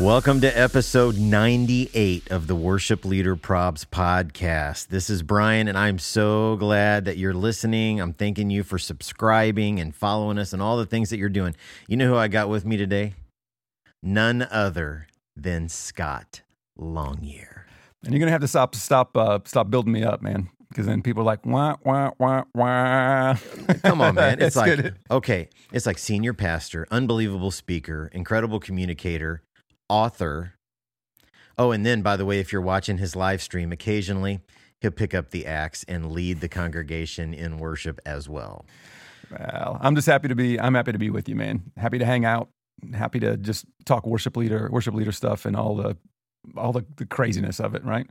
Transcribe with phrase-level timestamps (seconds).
[0.00, 4.88] Welcome to episode 98 of the Worship Leader Probs podcast.
[4.88, 8.00] This is Brian, and I'm so glad that you're listening.
[8.00, 11.56] I'm thanking you for subscribing and following us and all the things that you're doing.
[11.88, 13.14] You know who I got with me today?
[14.00, 16.42] None other than Scott
[16.78, 17.62] Longyear.
[18.04, 20.48] And you're gonna have to stop stop uh, stop building me up, man.
[20.68, 23.34] Because then people are like wah wah wah wah.
[23.82, 24.34] Come on, man.
[24.40, 24.98] It's, It's like, good.
[25.10, 29.42] okay, it's like senior pastor, unbelievable speaker, incredible communicator,
[29.88, 30.54] author.
[31.56, 34.40] Oh, and then, by the way, if you're watching his live stream, occasionally
[34.80, 38.64] he'll pick up the axe and lead the congregation in worship as well.
[39.30, 40.58] Well, I'm just happy to be.
[40.58, 41.62] I'm happy to be with you, man.
[41.76, 42.48] Happy to hang out.
[42.94, 45.96] Happy to just talk worship leader, worship leader stuff, and all the
[46.56, 47.84] all the, the craziness of it.
[47.84, 48.06] Right?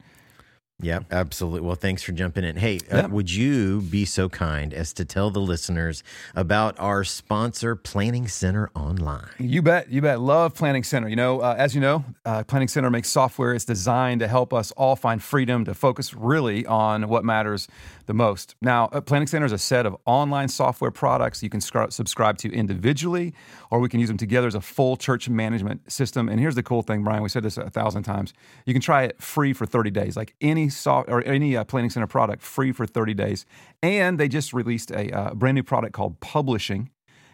[0.79, 1.61] Yeah, absolutely.
[1.61, 2.55] Well, thanks for jumping in.
[2.57, 2.97] Hey, Yeah.
[3.05, 6.03] uh, would you be so kind as to tell the listeners
[6.35, 9.25] about our sponsor, Planning Center Online?
[9.39, 9.89] You bet.
[9.89, 10.19] You bet.
[10.19, 11.09] Love Planning Center.
[11.09, 13.55] You know, uh, as you know, uh, Planning Center makes software.
[13.55, 17.67] It's designed to help us all find freedom to focus really on what matters
[18.05, 18.55] the most.
[18.61, 22.37] Now, uh, Planning Center is a set of online software products you can scr- subscribe
[22.37, 23.33] to individually,
[23.71, 26.29] or we can use them together as a full church management system.
[26.29, 27.23] And here's the cool thing, Brian.
[27.23, 28.31] We said this a thousand times.
[28.67, 31.89] You can try it free for 30 days, like any soft or any uh, Planning
[31.89, 33.45] Center product, free for 30 days.
[33.81, 36.89] And they just released a uh, brand new product called Publishing.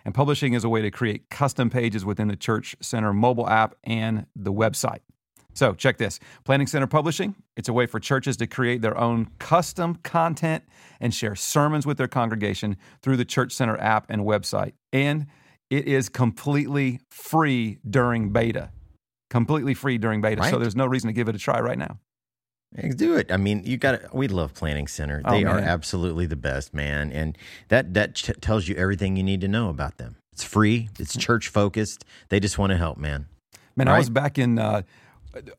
[0.06, 3.75] And publishing is a way to create custom pages within the Church Center mobile app
[3.84, 5.00] and the website.
[5.53, 7.36] So, check this Planning Center Publishing.
[7.56, 10.63] It's a way for churches to create their own custom content
[11.00, 14.74] and share sermons with their congregation through the Church Center app and website.
[14.91, 15.28] And
[15.69, 18.72] it is completely free during beta.
[19.30, 20.44] Completely free during beta.
[20.50, 22.00] So, there's no reason to give it a try right now.
[22.75, 23.31] Hey, Do it.
[23.31, 23.91] I mean, you got.
[24.01, 25.22] to We love Planning Center.
[25.25, 27.11] Oh, They are absolutely the best, man.
[27.11, 30.16] And that that ch- tells you everything you need to know about them.
[30.31, 30.89] It's free.
[30.97, 32.03] It's church focused.
[32.29, 33.28] They just want to help, man.
[33.75, 34.57] Man, I was back in.
[34.57, 34.81] Uh,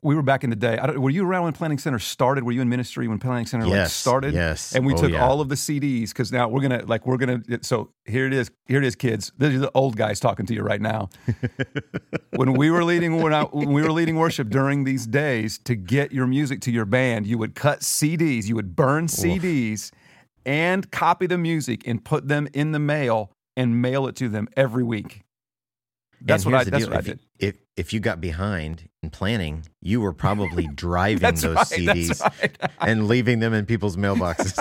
[0.02, 0.78] we were back in the day.
[0.78, 2.44] I don't, were you around when Planning Center started?
[2.44, 4.34] Were you in ministry when Planning Center like Yes, started?
[4.34, 4.74] yes.
[4.74, 5.26] And we Oh, took yeah.
[5.26, 7.42] all of the CDs because now we're gonna like we're gonna.
[7.62, 8.50] So here it is.
[8.66, 9.32] Here it is, kids.
[9.38, 11.08] These are the old guys talking to you right now.
[12.36, 15.74] when we were leading when, I, when we were leading worship during these days to
[15.74, 18.46] get your music to your band, you would cut CDs.
[18.46, 19.90] You would burn CDs
[20.46, 24.48] and copy the music and put them in the mail and mail it to them
[24.56, 25.22] every week.
[26.24, 26.64] That's what I.
[26.64, 26.88] That's deal.
[26.88, 27.20] what I if, did.
[27.38, 32.56] If if you got behind in planning, you were probably driving those right, CDs right.
[32.80, 34.56] and leaving them in people's mailboxes.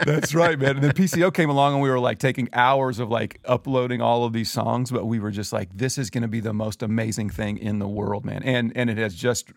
[0.04, 0.76] That's right, man.
[0.76, 4.24] And then PCO came along and we were like taking hours of like uploading all
[4.24, 6.82] of these songs, but we were just like, this is going to be the most
[6.82, 8.42] amazing thing in the world, man.
[8.42, 9.52] And and it has just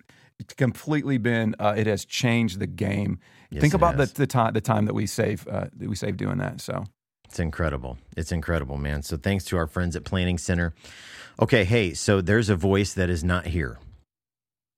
[0.58, 3.20] completely been, uh, it has changed the game.
[3.52, 6.18] Yes, Think about the, the time the time that we save uh, that we save
[6.18, 6.62] doing that.
[6.62, 6.84] So
[7.32, 7.98] It's incredible.
[8.18, 9.04] It's incredible, man.
[9.04, 10.74] So thanks to our friends at Planning Center.
[11.42, 13.80] Okay, hey, so there's a voice that is not here.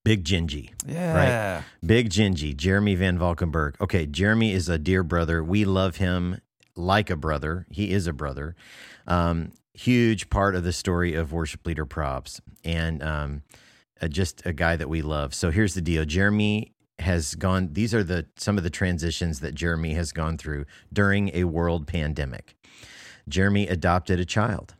[0.05, 0.69] Big Gingy.
[0.85, 3.75] yeah, Big Gingy, Jeremy Van Valkenburg.
[3.81, 5.43] Okay, Jeremy is a dear brother.
[5.43, 6.41] We love him
[6.75, 7.65] like a brother.
[7.71, 8.55] He is a brother.
[9.07, 13.41] Um, huge part of the story of Worship Leader Probs and um,
[13.99, 15.33] uh, just a guy that we love.
[15.33, 16.71] So here's the deal Jeremy
[17.03, 21.29] has gone, these are the some of the transitions that Jeremy has gone through during
[21.33, 22.55] a world pandemic.
[23.29, 24.75] Jeremy adopted a child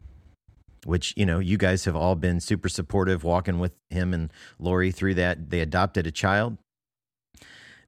[0.86, 4.92] which you know you guys have all been super supportive walking with him and lori
[4.92, 5.50] through that.
[5.50, 6.58] They adopted a child.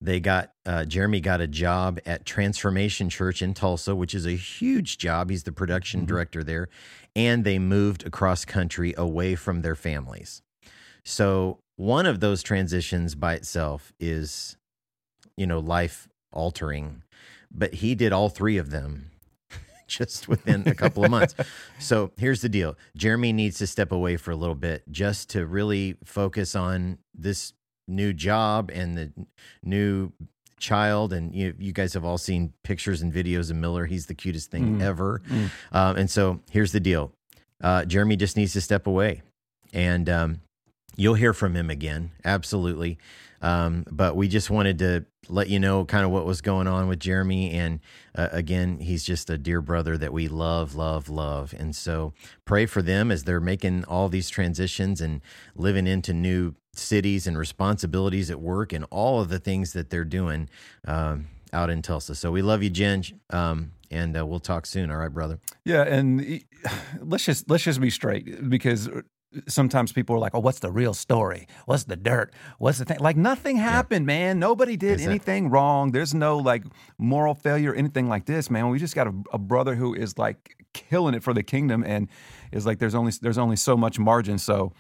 [0.01, 4.31] They got uh, jeremy got a job at transformation church in tulsa which is a
[4.31, 5.29] huge job.
[5.29, 6.69] He's the production director there.
[7.15, 10.41] And they moved across country away from their families.
[11.03, 14.57] So one of those transitions by itself is
[15.37, 17.01] you know life altering
[17.51, 19.11] but he did all three of them
[19.87, 21.35] just within a couple of months.
[21.79, 25.45] So here's the deal Jeremy needs to step away for a little bit just to
[25.45, 27.53] really focus on this
[27.87, 29.11] new job and the
[29.63, 30.11] new
[30.57, 31.13] child.
[31.13, 33.85] And you, you guys have all seen pictures and videos of Miller.
[33.85, 34.81] He's the cutest thing Mm.
[34.81, 35.21] ever.
[35.71, 37.11] Um, and so here's the deal
[37.61, 39.21] uh, Jeremy just needs to step away.
[39.73, 40.41] And um,
[40.95, 42.11] you'll hear from him again.
[42.23, 42.97] Absolutely.
[43.41, 46.87] Um, but we just wanted to let you know kind of what was going on
[46.87, 47.51] with Jeremy.
[47.51, 47.79] And
[48.15, 51.53] uh, again, he's just a dear brother that we love, love, love.
[51.57, 52.13] And so
[52.45, 55.21] pray for them as they're making all these transitions and
[55.55, 60.05] living into new cities and responsibilities at work and all of the things that they're
[60.05, 60.49] doing
[60.87, 62.15] um, out in Tulsa.
[62.15, 63.03] So we love you, Jen.
[63.29, 64.89] Um, and uh, we'll talk soon.
[64.91, 65.39] All right, brother.
[65.63, 66.43] Yeah, and
[66.99, 68.89] let's just let's just be straight because
[69.47, 71.47] sometimes people are like, "Oh, what's the real story?
[71.65, 72.33] What's the dirt?
[72.57, 74.15] What's the thing?" Like nothing happened, yeah.
[74.15, 74.39] man.
[74.39, 75.91] Nobody did is anything wrong.
[75.91, 76.63] There's no like
[76.97, 78.69] moral failure, anything like this, man.
[78.69, 82.07] We just got a, a, brother who is like killing it for the kingdom, and
[82.51, 84.73] is like there's only there's only so much margin, so.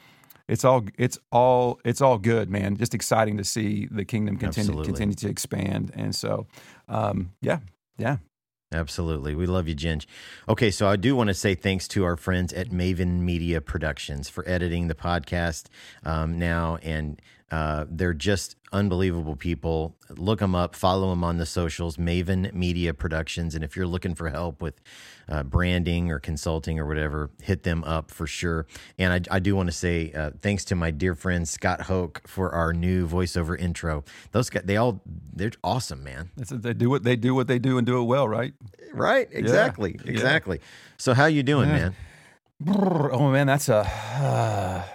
[0.47, 2.77] It's all it's all it's all good, man.
[2.77, 4.85] Just exciting to see the kingdom continue Absolutely.
[4.85, 6.45] continue to expand, and so,
[6.87, 7.61] um, yeah,
[7.97, 8.17] yeah.
[8.71, 9.35] Absolutely.
[9.35, 10.05] We love you, Ginge.
[10.49, 14.27] Okay, so I do want to say thanks to our friends at Maven Media Productions
[14.27, 15.65] for editing the podcast
[16.03, 16.77] um, now.
[16.81, 19.95] And uh, they're just unbelievable people.
[20.09, 23.55] Look them up, follow them on the socials, Maven Media Productions.
[23.55, 24.81] And if you're looking for help with
[25.29, 28.65] uh, branding or consulting or whatever, hit them up for sure.
[28.97, 32.21] And I, I do want to say uh, thanks to my dear friend Scott Hoke
[32.27, 34.03] for our new voiceover intro.
[34.31, 35.01] Those guys, they all,
[35.33, 36.31] they're awesome, man.
[36.35, 38.53] they do what they do, what they do, and do it well, right?
[38.91, 39.27] Right.
[39.31, 39.99] Exactly.
[40.03, 40.11] Yeah.
[40.11, 40.57] Exactly.
[40.57, 40.67] Yeah.
[40.97, 41.75] So how you doing, yeah.
[41.75, 41.95] man?
[43.11, 44.85] Oh man, that's a.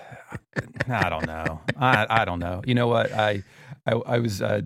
[0.88, 1.60] I don't know.
[1.76, 2.62] I I don't know.
[2.66, 3.12] You know what?
[3.12, 3.42] I
[3.86, 4.62] I, I was uh,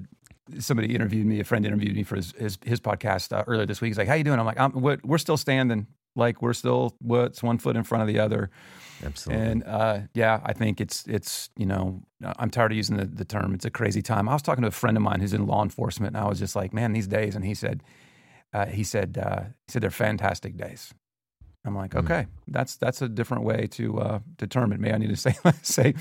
[0.58, 1.40] somebody interviewed me.
[1.40, 3.90] A friend interviewed me for his his, his podcast uh, earlier this week.
[3.90, 5.86] He's like, "How you doing?" I'm like, I'm, "We're still standing.
[6.16, 8.50] Like we're still what's one foot in front of the other."
[9.04, 9.44] Absolutely.
[9.44, 12.02] And uh, yeah, I think it's it's you know
[12.38, 13.54] I'm tired of using the, the term.
[13.54, 14.28] It's a crazy time.
[14.28, 16.38] I was talking to a friend of mine who's in law enforcement, and I was
[16.38, 17.82] just like, "Man, these days," and he said.
[18.52, 20.94] Uh, he said uh, he said they're fantastic days.
[21.64, 22.06] I'm like, mm-hmm.
[22.06, 24.80] okay, that's that's a different way to uh, determine.
[24.80, 25.94] May I need to say say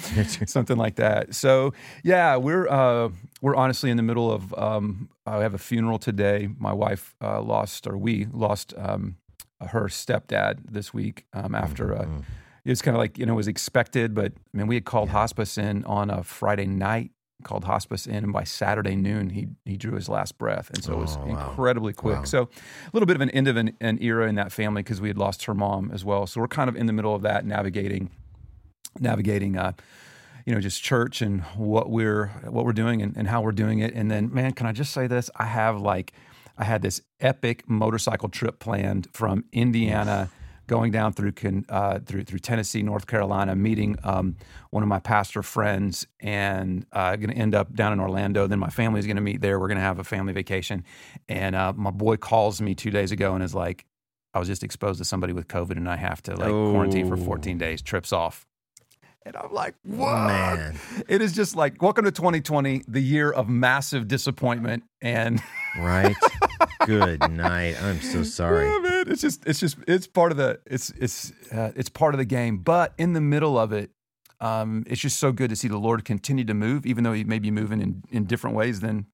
[0.45, 1.33] something like that?
[1.33, 1.73] So
[2.03, 3.09] yeah, we're uh,
[3.41, 4.53] we're honestly in the middle of.
[4.55, 6.49] Um, I have a funeral today.
[6.57, 9.15] My wife uh, lost, or we lost um,
[9.61, 11.95] her stepdad this week um, after.
[11.95, 12.19] Uh, mm-hmm.
[12.65, 14.85] It was kind of like you know it was expected, but I mean we had
[14.85, 15.13] called yeah.
[15.13, 17.11] hospice in on a Friday night
[17.43, 20.93] called hospice in, and by Saturday noon, he he drew his last breath, and so
[20.93, 21.29] it was oh, wow.
[21.29, 22.19] incredibly quick.
[22.19, 22.23] Wow.
[22.23, 25.01] So a little bit of an end of an, an era in that family because
[25.01, 26.25] we had lost her mom as well.
[26.27, 28.09] So we're kind of in the middle of that, navigating,
[28.99, 29.57] navigating.
[29.57, 29.73] Uh,
[30.45, 33.79] you know, just church and what we're what we're doing and, and how we're doing
[33.79, 33.93] it.
[33.93, 35.29] And then, man, can I just say this?
[35.37, 36.11] I have like,
[36.57, 40.29] I had this epic motorcycle trip planned from Indiana
[40.67, 41.33] going down through
[41.69, 44.35] uh, through through Tennessee, North Carolina, meeting um,
[44.69, 48.47] one of my pastor friends, and uh, going to end up down in Orlando.
[48.47, 49.59] Then my family's going to meet there.
[49.59, 50.83] We're going to have a family vacation,
[51.27, 53.85] and uh, my boy calls me two days ago and is like,
[54.33, 56.71] "I was just exposed to somebody with COVID, and I have to like oh.
[56.71, 57.81] quarantine for 14 days.
[57.81, 58.45] Trips off."
[59.25, 60.27] And I'm like, what?
[60.27, 60.77] Man.
[61.07, 64.83] It is just like, welcome to 2020, the year of massive disappointment.
[65.01, 65.41] And
[65.79, 66.13] right.
[66.85, 67.81] Good night.
[67.81, 68.67] I'm so sorry.
[68.67, 72.17] Yeah, It's just, it's just, it's part of the, it's, it's, uh, it's part of
[72.17, 72.57] the game.
[72.57, 73.91] But in the middle of it,
[74.39, 77.23] um, it's just so good to see the Lord continue to move, even though He
[77.23, 79.07] may be moving in, in different ways than,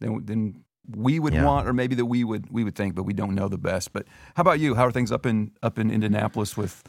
[0.00, 0.64] than, than
[0.96, 1.44] we would yeah.
[1.44, 3.92] want, or maybe that we would, we would think, but we don't know the best.
[3.92, 4.74] But how about you?
[4.74, 6.82] How are things up in, up in Indianapolis with?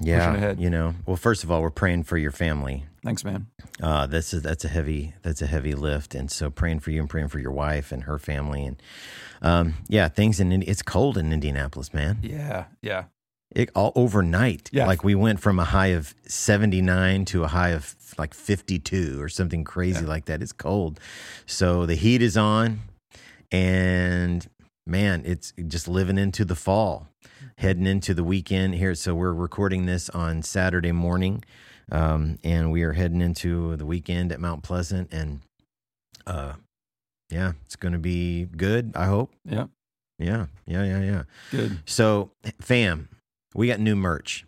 [0.00, 0.94] yeah, you know.
[1.06, 2.86] Well, first of all, we're praying for your family.
[3.04, 3.46] Thanks, man.
[3.82, 7.00] Uh, that's a, that's a heavy that's a heavy lift, and so praying for you
[7.00, 8.82] and praying for your wife and her family, and
[9.42, 12.18] um, yeah, things in it's cold in Indianapolis, man.
[12.22, 13.04] Yeah, yeah.
[13.54, 14.68] It all overnight.
[14.72, 14.86] Yeah.
[14.86, 19.30] Like we went from a high of 79 to a high of like 52 or
[19.30, 20.08] something crazy yeah.
[20.08, 20.42] like that.
[20.42, 21.00] It's cold.
[21.46, 22.80] So the heat is on
[23.50, 24.46] and
[24.86, 27.08] man, it's just living into the fall
[27.58, 28.94] heading into the weekend here.
[28.94, 31.44] So we're recording this on Saturday morning,
[31.90, 35.40] um, and we are heading into the weekend at Mount Pleasant, and
[36.26, 36.54] uh,
[37.30, 38.92] yeah, it's going to be good.
[38.94, 39.32] I hope.
[39.44, 39.66] Yeah.
[40.18, 40.46] Yeah.
[40.66, 40.84] Yeah.
[40.84, 41.02] Yeah.
[41.02, 41.22] Yeah.
[41.50, 41.78] Good.
[41.86, 42.30] So,
[42.60, 43.08] fam,
[43.54, 44.44] we got new merch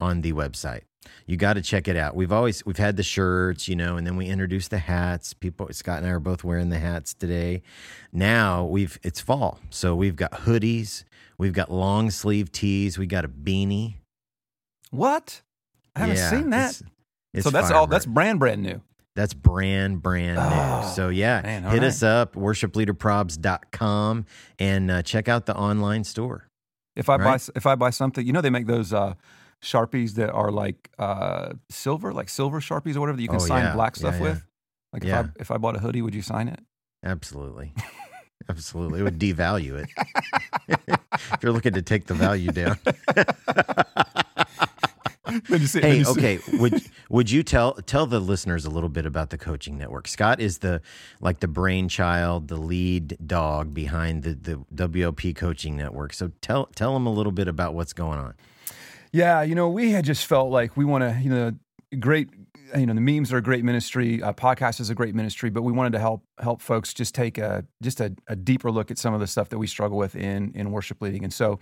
[0.00, 0.82] on the website.
[1.26, 2.16] You got to check it out.
[2.16, 5.34] We've always we've had the shirts, you know, and then we introduced the hats.
[5.34, 7.62] People Scott and I are both wearing the hats today.
[8.12, 9.60] Now we've it's fall.
[9.70, 11.04] So we've got hoodies,
[11.38, 12.98] We've got long sleeve tees.
[12.98, 13.96] We got a beanie.
[14.90, 15.42] What?
[15.96, 16.70] I haven't yeah, seen that.
[16.70, 16.82] It's,
[17.32, 17.86] it's so that's all.
[17.86, 18.82] That's brand brand new.
[19.14, 20.94] That's brand brand oh, new.
[20.94, 21.82] So yeah, man, hit right.
[21.84, 24.26] us up worshipleaderprobs.com
[24.58, 26.48] and uh, check out the online store.
[26.94, 27.40] If I right?
[27.40, 29.14] buy if I buy something, you know they make those uh,
[29.62, 33.46] sharpies that are like uh, silver, like silver sharpies or whatever that you can oh,
[33.46, 33.74] sign yeah.
[33.74, 34.46] black stuff yeah, with.
[34.92, 36.60] Like if I if I bought a hoodie, would you sign it?
[37.02, 37.72] Absolutely.
[38.48, 39.00] Absolutely.
[39.00, 39.90] It would devalue it.
[41.32, 42.78] if you're looking to take the value down.
[45.48, 46.38] hey, okay.
[46.54, 50.08] Would Would you tell tell the listeners a little bit about the coaching network?
[50.08, 50.80] Scott is the
[51.20, 56.12] like the brainchild, the lead dog behind the the WLP coaching network.
[56.12, 58.34] So tell tell them a little bit about what's going on.
[59.12, 61.52] Yeah, you know, we had just felt like we want to, you know,
[62.00, 62.28] great
[62.76, 65.62] you know the memes are a great ministry uh, podcast is a great ministry but
[65.62, 68.98] we wanted to help help folks just take a just a, a, deeper look at
[68.98, 71.58] some of the stuff that we struggle with in in worship leading and so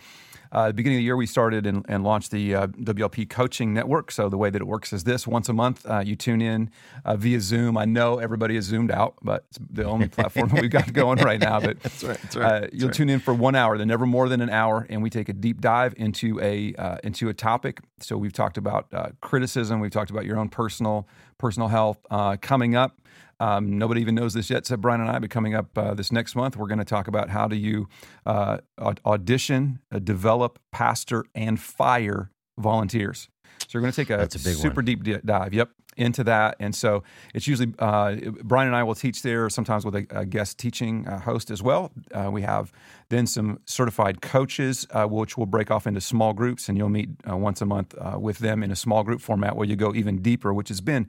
[0.54, 3.74] uh, the beginning of the year, we started and, and launched the uh, WLP Coaching
[3.74, 4.12] Network.
[4.12, 6.70] So the way that it works is this: once a month, uh, you tune in
[7.04, 7.76] uh, via Zoom.
[7.76, 11.40] I know everybody is zoomed out, but it's the only platform we've got going right
[11.40, 11.58] now.
[11.58, 12.18] But that's right.
[12.22, 12.44] That's right.
[12.44, 12.94] Uh, that's you'll right.
[12.94, 15.32] tune in for one hour, then never more than an hour, and we take a
[15.32, 17.80] deep dive into a uh, into a topic.
[18.00, 18.86] So we've talked about
[19.20, 19.80] criticism.
[19.80, 21.98] We've talked about your own personal personal health.
[22.40, 23.00] coming up.
[23.40, 25.18] Um, nobody even knows this yet, except Brian and I.
[25.18, 27.88] But coming up uh, this next month, we're going to talk about how do you
[28.26, 28.58] uh,
[29.04, 33.28] audition, uh, develop, pastor, and fire volunteers.
[33.68, 34.84] So we're going to take a, a super one.
[34.84, 35.54] deep dive.
[35.54, 36.56] Yep, into that.
[36.60, 37.02] And so
[37.34, 41.06] it's usually uh, Brian and I will teach there, sometimes with a, a guest teaching
[41.06, 41.92] uh, host as well.
[42.12, 42.72] Uh, we have
[43.08, 47.10] then some certified coaches, uh, which will break off into small groups, and you'll meet
[47.28, 49.94] uh, once a month uh, with them in a small group format where you go
[49.94, 51.06] even deeper, which has been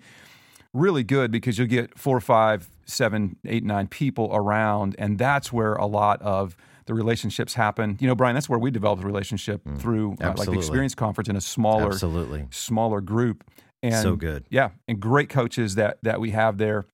[0.75, 5.73] really good because you'll get four, five, seven, eight, nine people around, and that's where
[5.73, 6.55] a lot of
[6.85, 7.97] the relationships happen.
[7.99, 10.93] You know, Brian, that's where we developed a relationship mm, through uh, like the experience
[10.93, 12.47] conference in a smaller, absolutely.
[12.51, 13.43] smaller group.
[13.81, 16.85] And so good, yeah, and great coaches that that we have there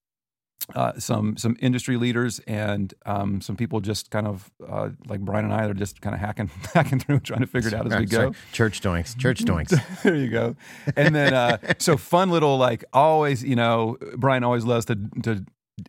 [0.75, 5.45] uh, some some industry leaders and um, some people just kind of uh, like Brian
[5.45, 7.99] and I are just kind of hacking hacking through trying to figure it out as
[7.99, 8.33] we go.
[8.51, 10.01] Church doinks, church doinks.
[10.03, 10.55] there you go.
[10.95, 15.45] And then uh, so fun little like always you know Brian always loves to to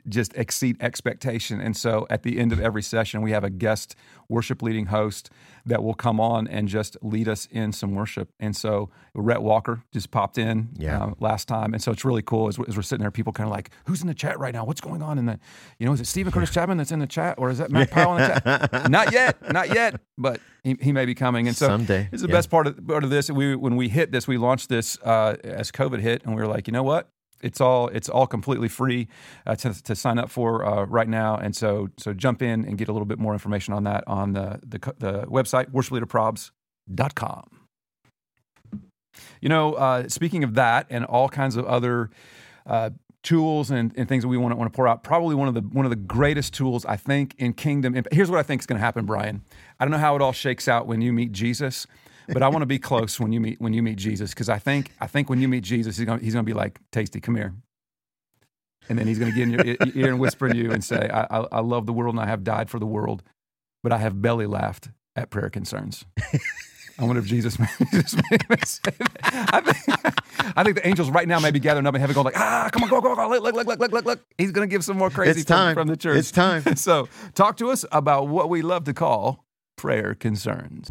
[0.09, 1.61] just exceed expectation.
[1.61, 3.95] And so at the end of every session, we have a guest
[4.29, 5.31] worship leading host
[5.67, 8.31] that will come on and just lead us in some worship.
[8.41, 11.03] And so Rhett Walker just popped in yeah.
[11.03, 11.75] uh, last time.
[11.75, 14.01] And so it's really cool as, as, we're sitting there, people kind of like, who's
[14.01, 14.65] in the chat right now?
[14.65, 15.39] What's going on in the,
[15.79, 17.91] you know, is it Steven Curtis Chapman that's in the chat or is that Matt
[17.91, 18.91] Powell in the chat?
[18.91, 21.47] not yet, not yet, but he, he may be coming.
[21.47, 22.35] And so someday it's the yeah.
[22.35, 23.31] best part of, part of this.
[23.31, 26.49] We, when we hit this, we launched this uh, as COVID hit and we were
[26.49, 27.11] like, you know what?
[27.43, 29.09] It's all it's all completely free
[29.47, 31.37] uh, to, to sign up for uh, right now.
[31.37, 34.33] And so so jump in and get a little bit more information on that on
[34.33, 37.45] the the, the website worshipleaderprobs.com.
[39.41, 42.11] You know, uh, speaking of that and all kinds of other
[42.67, 42.91] uh,
[43.23, 45.03] tools and, and, things that we want to want to pour out.
[45.03, 47.97] Probably one of the one of the greatest tools I think in kingdom.
[48.11, 49.43] Here's what I think is going to happen, Brian.
[49.79, 51.87] I don't know how it all shakes out when you meet Jesus,
[52.29, 54.59] but I want to be close when you meet when you meet Jesus because I
[54.59, 57.37] think I think when you meet Jesus, he's gonna he's gonna be like, "Tasty, come
[57.37, 57.55] here,"
[58.89, 59.65] and then he's gonna get in your
[59.95, 62.27] ear and whisper in you and say, I, I, "I love the world and I
[62.27, 63.23] have died for the world,
[63.83, 66.05] but I have belly laughed at prayer concerns."
[66.99, 69.51] I wonder if Jesus may, Jesus may say that.
[69.53, 72.27] I think, I think the angels right now may be gathering up in heaven, going
[72.27, 73.29] like, "Ah, come on, go, go, go, go.
[73.29, 75.75] look, look, look, look, look, look." He's going to give some more crazy it's time.
[75.75, 76.19] From, from the church.
[76.19, 76.77] It's time.
[76.77, 79.45] so, talk to us about what we love to call
[79.77, 80.91] prayer concerns.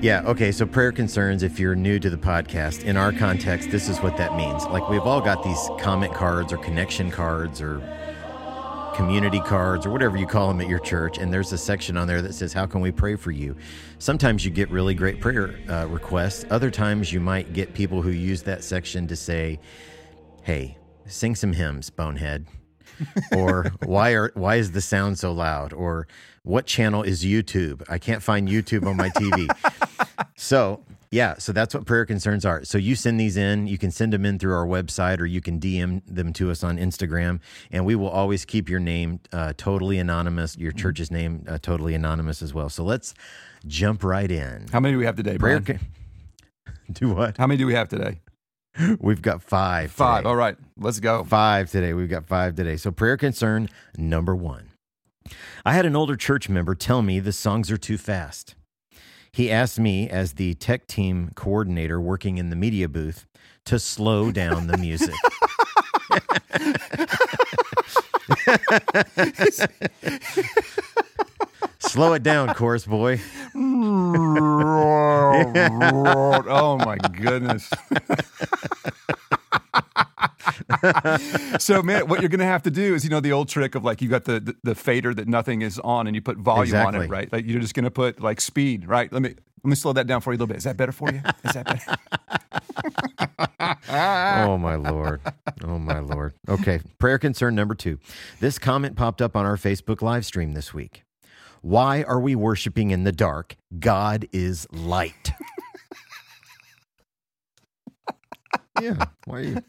[0.00, 3.88] Yeah, okay, so prayer concerns, if you're new to the podcast, in our context, this
[3.88, 4.64] is what that means.
[4.66, 7.80] Like, we've all got these comment cards or connection cards or
[8.94, 12.06] community cards or whatever you call them at your church, and there's a section on
[12.06, 13.56] there that says, How can we pray for you?
[13.98, 16.44] Sometimes you get really great prayer uh, requests.
[16.48, 19.58] Other times you might get people who use that section to say,
[20.42, 22.46] Hey, sing some hymns, bonehead.
[23.36, 25.72] or why are why is the sound so loud?
[25.72, 26.06] Or
[26.42, 27.82] what channel is YouTube?
[27.88, 29.48] I can't find YouTube on my TV.
[30.40, 32.62] so, yeah, so that's what prayer concerns are.
[32.62, 35.40] So you send these in, you can send them in through our website or you
[35.40, 37.40] can DM them to us on Instagram,
[37.72, 40.78] and we will always keep your name uh, totally anonymous, your mm-hmm.
[40.78, 42.68] church's name uh, totally anonymous as well.
[42.68, 43.14] So let's
[43.66, 44.66] jump right in.
[44.70, 45.64] How many do we have today, Brian?
[45.64, 45.80] Prayer
[46.92, 47.36] do what?
[47.36, 48.20] How many do we have today?
[49.00, 49.90] We've got five.
[49.90, 50.18] Five.
[50.18, 50.28] Today.
[50.28, 51.24] All right, let's go.
[51.24, 51.94] Five today.
[51.94, 52.76] We've got five today.
[52.76, 54.68] So prayer concern number one.
[55.64, 58.54] I had an older church member tell me the songs are too fast.
[59.32, 63.26] He asked me, as the tech team coordinator working in the media booth,
[63.66, 65.14] to slow down the music.
[71.78, 73.20] Slow it down, chorus boy.
[73.54, 73.58] oh
[76.84, 77.70] my goodness.
[81.58, 83.74] so man, what you're going to have to do is, you know, the old trick
[83.74, 86.36] of like you got the, the, the fader that nothing is on, and you put
[86.38, 86.98] volume exactly.
[86.98, 87.32] on it, right?
[87.32, 89.12] Like you're just going to put like speed, right?
[89.12, 90.58] Let me let me slow that down for you a little bit.
[90.58, 91.20] Is that better for you?
[91.44, 91.96] Is that better?
[94.48, 95.20] oh my lord!
[95.64, 96.34] Oh my lord!
[96.48, 97.98] Okay, prayer concern number two.
[98.40, 101.02] This comment popped up on our Facebook live stream this week.
[101.60, 103.56] Why are we worshiping in the dark?
[103.80, 105.32] God is light.
[108.80, 109.06] Yeah.
[109.24, 109.62] Why are you,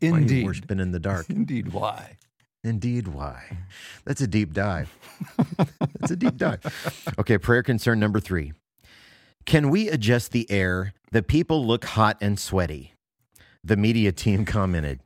[0.00, 0.44] why are you Indeed.
[0.46, 1.28] worshiping in the dark?
[1.30, 1.72] Indeed.
[1.72, 2.16] Why?
[2.62, 3.58] Indeed, why?
[4.04, 4.94] That's a deep dive.
[5.98, 7.14] That's a deep dive.
[7.18, 8.52] Okay, prayer concern number three.
[9.46, 10.92] Can we adjust the air?
[11.10, 12.92] The people look hot and sweaty.
[13.64, 15.00] The media team commented,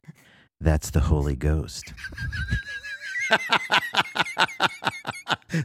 [0.61, 1.95] That's the Holy Ghost.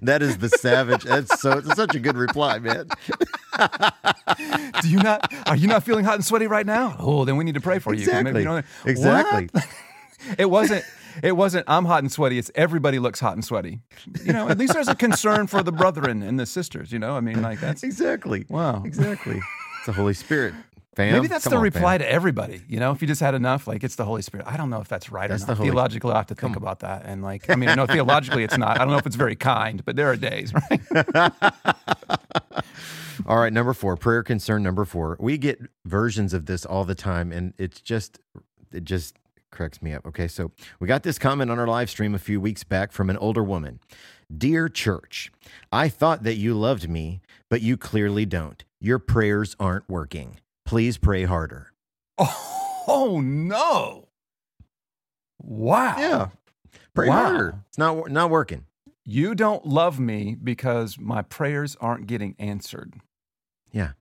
[0.02, 1.04] that is the savage.
[1.04, 2.88] That's so it's such a good reply, man.
[4.82, 5.34] Do you not?
[5.48, 6.96] Are you not feeling hot and sweaty right now?
[7.00, 8.00] Oh, then we need to pray for you.
[8.02, 8.44] Exactly.
[8.44, 9.50] you Exactly.
[10.38, 10.84] It wasn't.
[11.24, 11.64] It wasn't.
[11.68, 12.38] I'm hot and sweaty.
[12.38, 13.80] It's everybody looks hot and sweaty.
[14.26, 14.50] You know.
[14.50, 16.92] At least there's a concern for the brethren and the sisters.
[16.92, 17.16] You know.
[17.16, 18.46] I mean, like that's Exactly.
[18.50, 18.84] wow.
[18.84, 19.40] Exactly.
[19.78, 20.54] It's the Holy Spirit.
[20.96, 21.14] Fam.
[21.14, 22.00] Maybe that's the on, reply fam.
[22.00, 22.62] to everybody.
[22.68, 24.46] You know, if you just had enough, like it's the Holy Spirit.
[24.46, 25.58] I don't know if that's right That's or the not.
[25.60, 27.04] Holy- Theologically, I have to think about that.
[27.06, 28.76] And like, I mean, no, theologically, it's not.
[28.76, 30.82] I don't know if it's very kind, but there are days, right?
[33.30, 35.16] All right, number four, prayer concern number four.
[35.20, 38.20] We get versions of this all the time, and it's just,
[38.74, 39.18] it just
[39.52, 40.08] cracks me up.
[40.08, 43.10] Okay, so we got this comment on our live stream a few weeks back from
[43.10, 43.80] an older woman
[44.36, 45.32] Dear church,
[45.72, 48.64] I thought that you loved me, but you clearly don't.
[48.82, 50.38] Your prayers aren't working.
[50.66, 51.74] Please pray harder.
[52.18, 54.08] Oh oh no!
[55.42, 55.96] Wow.
[56.00, 56.30] Yeah,
[56.96, 57.24] pray Wow.
[57.24, 57.56] harder.
[57.70, 58.66] It's not not working.
[59.06, 62.96] You don't love me because my prayers aren't getting answered.
[63.72, 63.92] Yeah.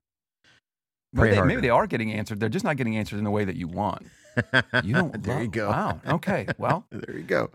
[1.13, 2.39] Maybe they, maybe they are getting answered.
[2.39, 4.05] They're just not getting answered in the way that you want.
[4.83, 5.23] You don't.
[5.23, 5.69] there you go.
[5.69, 6.01] Wow.
[6.07, 6.47] Okay.
[6.57, 7.49] Well, There you go.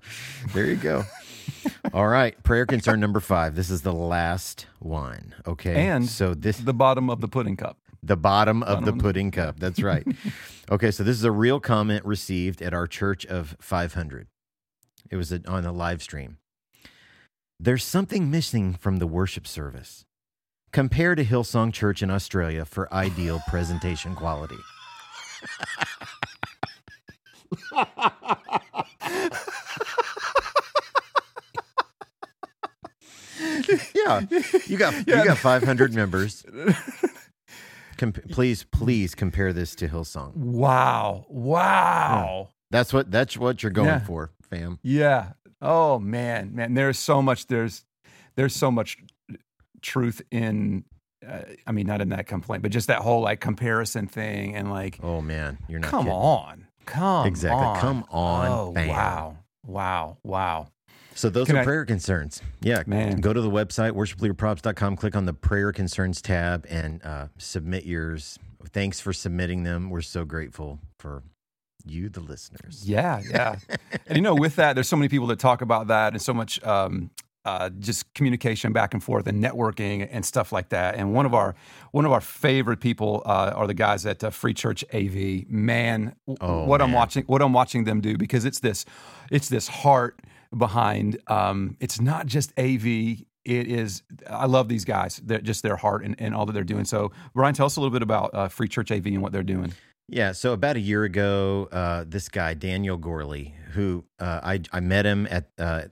[0.53, 1.05] There you go.
[1.95, 2.41] All right.
[2.43, 3.55] Prayer concern number five.
[3.55, 5.35] This is the last one.
[5.47, 5.87] Okay.
[5.87, 7.79] And so this the bottom of the pudding cup.
[8.03, 9.61] the bottom of Bottom the of the- pudding cup.
[9.61, 10.05] That's right.
[10.71, 10.91] okay.
[10.91, 14.27] So this is a real comment received at our church of 500.
[15.11, 16.39] It was a, on a live stream.
[17.61, 20.05] There's something missing from the worship service.
[20.75, 24.59] Compare to Hillsong Church in Australia for ideal presentation quality.
[33.95, 34.21] yeah,
[34.67, 35.19] you got Yeah.
[35.19, 36.45] you got 500 members.
[37.97, 40.35] Com- please, please compare this to Hillsong.
[40.37, 41.27] Wow.
[41.29, 42.49] Wow.
[42.71, 44.01] That's what that's what you're going Yeah.
[44.01, 44.79] for, fam.
[44.83, 45.33] Yeah.
[45.61, 46.75] Oh man, man.
[46.75, 47.47] There's so much.
[47.47, 47.85] There's
[48.37, 48.99] there's so much
[49.85, 50.85] truth in.
[51.27, 54.69] Uh, I mean, not in that complaint, but just that whole like comparison thing and
[54.71, 56.13] like, Oh man, you're not come kidding.
[56.19, 57.65] on, come Exactly.
[57.65, 58.89] on, Come on, Oh bam.
[58.89, 60.67] wow, wow, wow.
[61.15, 62.43] So those Can are I- prayer concerns.
[62.61, 63.21] Yeah, Man.
[63.23, 68.39] Go to the website worshipleaderprobs.com, click on the prayer concerns tab, and uh, submit yours.
[68.73, 69.89] Thanks for submitting them.
[69.91, 71.23] We're so grateful for
[71.87, 72.83] you, the listeners.
[72.85, 73.57] Yeah, yeah.
[74.07, 76.35] and you know, with that, there's so many people that talk about that, and so
[76.35, 77.11] much um,
[77.45, 80.95] uh, just communication back and forth, and networking and stuff like that.
[80.95, 81.55] And one of our
[81.93, 85.49] one of our favorite people uh, are the guys at uh, Free Church AV.
[85.49, 88.85] Man, Oh, what I'm watching, what I'm watching them do, because it's this,
[89.31, 90.21] it's this heart
[90.57, 91.19] behind.
[91.27, 92.87] Um, it's not just AV.
[92.87, 94.03] It is.
[94.29, 95.21] I love these guys.
[95.23, 96.87] They're just their heart and, and all that they're doing.
[96.87, 99.43] So, Brian, tell us a little bit about uh, Free Church AV and what they're
[99.43, 99.75] doing.
[100.09, 104.81] Yeah, so about a year ago, uh, this guy Daniel Gorley, who uh, I I
[104.81, 105.83] met him at uh,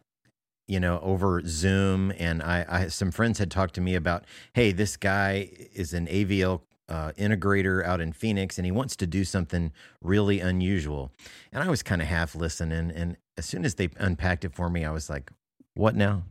[0.72, 4.72] you know over Zoom, and I, I some friends had talked to me about, hey,
[4.72, 9.22] this guy is an AVL uh, integrator out in Phoenix, and he wants to do
[9.22, 11.12] something really unusual,
[11.52, 14.70] and I was kind of half listening, and as soon as they unpacked it for
[14.70, 15.30] me, I was like,
[15.74, 16.24] what now?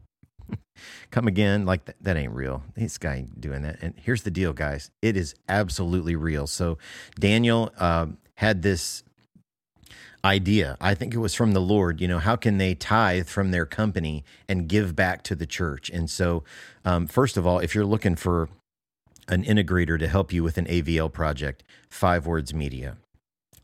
[1.12, 1.68] Come again?
[1.68, 2.64] Like th- that ain't real.
[2.76, 3.78] This guy doing that.
[3.82, 4.90] And here's the deal, guys.
[5.02, 6.48] It is absolutely real.
[6.48, 6.78] So
[7.20, 9.04] Daniel um, had this
[10.24, 10.78] idea.
[10.80, 12.00] I think it was from the Lord.
[12.02, 15.90] You know, how can they tithe from their company and give back to the church?
[15.90, 16.44] And so,
[16.86, 18.50] um, first of all, if you're looking for
[19.28, 22.98] an integrator to help you with an AVL project, Five Words Media.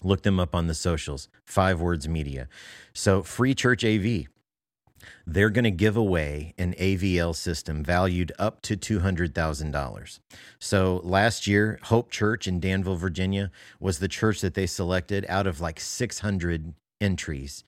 [0.03, 2.47] Look them up on the socials, Five Words Media.
[2.93, 4.27] So, Free Church AV,
[5.25, 10.19] they're going to give away an AVL system valued up to $200,000.
[10.59, 15.47] So last year, Hope Church in Danville, Virginia was the church that they selected out
[15.47, 17.63] of like 600 entries.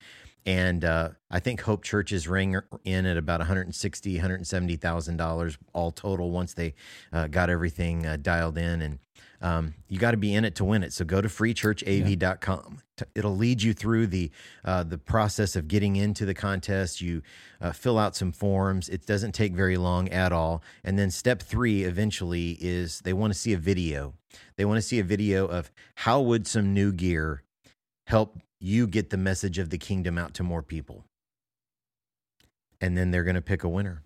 [0.45, 6.53] And uh, I think Hope Church's ring in at about $160,000, $170,000 all total once
[6.53, 6.73] they
[7.11, 8.81] uh, got everything uh, dialed in.
[8.81, 8.99] And
[9.41, 10.93] um, you got to be in it to win it.
[10.93, 12.81] So go to freechurchav.com.
[13.15, 14.31] It'll lead you through the
[14.65, 16.99] uh, the process of getting into the contest.
[16.99, 17.21] You
[17.61, 18.89] uh, fill out some forms.
[18.89, 20.61] It doesn't take very long at all.
[20.83, 24.15] And then step three eventually is they want to see a video.
[24.57, 27.43] They want to see a video of how would some new gear
[28.07, 31.05] help you get the message of the kingdom out to more people.
[32.81, 34.03] And then they're going to pick a winner.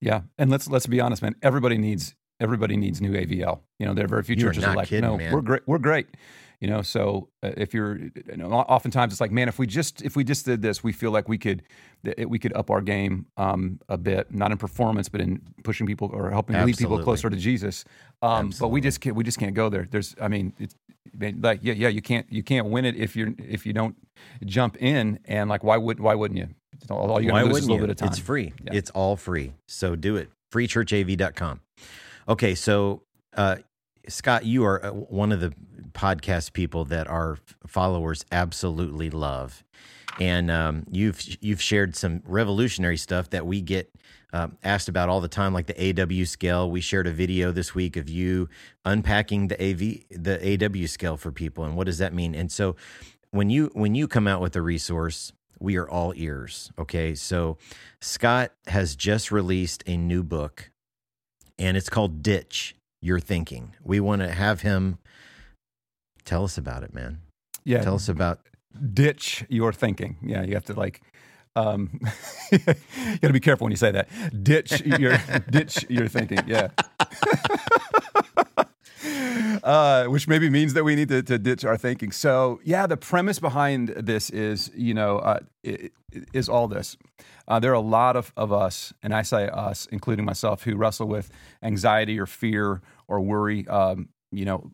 [0.00, 1.34] Yeah, and let's let's be honest, man.
[1.42, 3.60] Everybody needs everybody needs new AVL.
[3.78, 5.32] You know, there are very few You churches are like, kidding, no, man.
[5.32, 5.62] we're great.
[5.66, 6.06] We're great.
[6.60, 10.02] You know, so uh, if you're, you know, oftentimes it's like, man, if we just
[10.02, 11.62] if we just did this, we feel like we could
[12.26, 16.10] we could up our game um, a bit, not in performance, but in pushing people
[16.12, 17.84] or helping lead people closer to Jesus.
[18.22, 19.86] Um, but we just can't, we just can't go there.
[19.90, 20.74] There's, I mean, it's
[21.18, 23.96] like yeah, yeah, you can't you can't win it if you're if you don't
[24.44, 26.48] jump in and like why would why wouldn't you?
[26.90, 27.82] All, all you Why gotta is a little you?
[27.82, 28.08] bit of time.
[28.08, 28.52] It's free.
[28.64, 28.74] Yeah.
[28.74, 29.54] It's all free.
[29.66, 30.30] So do it.
[30.52, 31.60] Freechurchav.com.
[32.28, 33.02] Okay, so
[33.36, 33.56] uh,
[34.08, 35.52] Scott, you are uh, one of the
[35.92, 39.64] podcast people that our followers absolutely love,
[40.20, 43.92] and um, you've you've shared some revolutionary stuff that we get
[44.32, 46.70] um, asked about all the time, like the AW scale.
[46.70, 48.48] We shared a video this week of you
[48.84, 49.78] unpacking the AV
[50.10, 52.34] the AW scale for people, and what does that mean?
[52.34, 52.76] And so
[53.30, 57.56] when you when you come out with a resource we are all ears okay so
[58.00, 60.70] scott has just released a new book
[61.58, 64.98] and it's called ditch your thinking we want to have him
[66.24, 67.20] tell us about it man
[67.66, 68.40] yeah, tell us about
[68.92, 70.16] ditch your thinking.
[70.22, 71.02] Yeah, you have to like.
[71.56, 72.00] Um,
[72.52, 74.08] you got to be careful when you say that.
[74.42, 75.18] Ditch your
[75.50, 76.38] ditch your thinking.
[76.46, 76.68] Yeah.
[79.66, 82.12] Uh, which maybe means that we need to, to ditch our thinking.
[82.12, 86.96] So, yeah, the premise behind this is, you know, uh, i- i- is all this.
[87.48, 90.76] Uh, there are a lot of, of us, and I say us, including myself, who
[90.76, 91.30] wrestle with
[91.64, 93.66] anxiety or fear or worry.
[93.66, 94.70] Um, you know,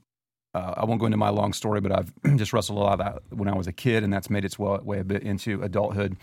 [0.54, 3.06] uh, I won't go into my long story, but I've just wrestled a lot of
[3.30, 5.62] that when I was a kid, and that's made its way, way a bit into
[5.62, 6.18] adulthood.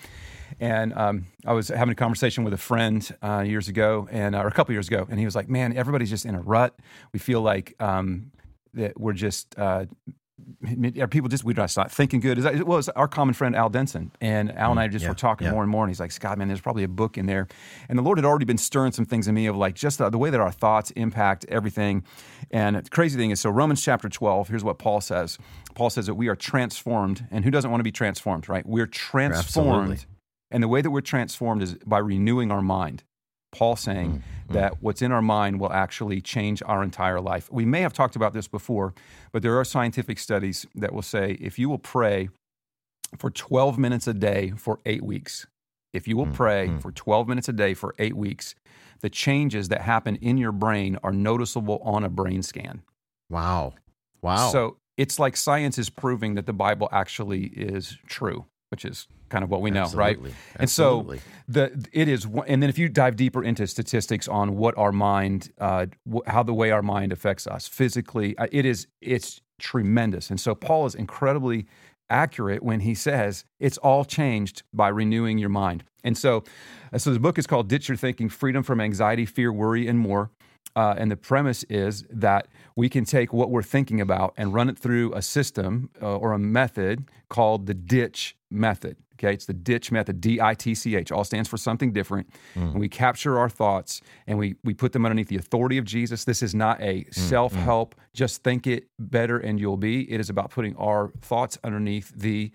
[0.60, 4.42] And um, I was having a conversation with a friend uh, years ago, and uh,
[4.44, 6.78] or a couple years ago, and he was like, "Man, everybody's just in a rut.
[7.14, 8.32] We feel like um,
[8.74, 9.86] that we're just." Uh,
[11.00, 12.38] are people just we're just not thinking good?
[12.38, 15.10] Is that, well, it's our common friend Al Denson, and Al and I just yeah,
[15.10, 15.54] were talking yeah.
[15.54, 17.48] more and more, and he's like, "Scott, man, there's probably a book in there,"
[17.88, 20.10] and the Lord had already been stirring some things in me of like just the,
[20.10, 22.04] the way that our thoughts impact everything.
[22.52, 25.38] And the crazy thing is, so Romans chapter 12, here's what Paul says.
[25.76, 28.66] Paul says that we are transformed, and who doesn't want to be transformed, right?
[28.66, 29.98] We're transformed, Absolutely.
[30.52, 33.04] and the way that we're transformed is by renewing our mind.
[33.52, 34.54] Paul saying mm, mm.
[34.54, 37.52] that what's in our mind will actually change our entire life.
[37.52, 38.94] We may have talked about this before,
[39.32, 42.30] but there are scientific studies that will say if you will pray
[43.18, 45.48] for 12 minutes a day for eight weeks,
[45.94, 48.54] if you will mm, pray for 12 minutes a day for eight weeks,
[49.02, 52.84] the changes that happen in your brain are noticeable on a brain scan.
[53.30, 53.74] wow
[54.22, 59.08] wow So it's like science is proving that the Bible actually is true, which is
[59.30, 60.30] kind of what we know, Absolutely.
[60.30, 60.38] right?
[60.58, 61.16] And so
[61.48, 65.52] the it is, and then if you dive deeper into statistics on what our mind,
[65.60, 65.88] uh,
[66.28, 70.30] how the way our mind affects us physically, uh, it is it's tremendous.
[70.30, 71.66] And so Paul is incredibly
[72.10, 75.84] accurate when he says it's all changed by renewing your mind.
[76.04, 76.44] And so,
[76.94, 80.00] uh, so the book is called "Ditch Your Thinking: Freedom from Anxiety, Fear, Worry, and
[80.00, 80.32] More."
[80.76, 84.70] Uh, and the premise is that we can take what we're thinking about and run
[84.70, 88.96] it through a system uh, or a method called the ditch method.
[89.20, 92.30] Okay, it's the ditch method, D I T C H, all stands for something different.
[92.56, 96.24] And we capture our thoughts and we, we put them underneath the authority of Jesus.
[96.24, 100.10] This is not a self help, just think it better and you'll be.
[100.10, 102.52] It is about putting our thoughts underneath the